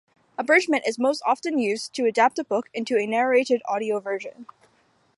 Abridgement 0.35 0.87
is 0.87 0.97
most 0.97 1.21
often 1.27 1.59
used 1.59 1.93
to 1.93 2.07
adapt 2.07 2.39
a 2.39 2.43
book 2.43 2.71
into 2.73 2.97
a 2.97 3.05
narrated 3.05 3.61
audio 3.67 3.99
version. 3.99 4.47